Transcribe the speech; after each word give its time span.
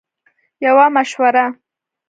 -یوه 0.65 0.85
مشوره 0.95 1.45
💡 1.53 1.53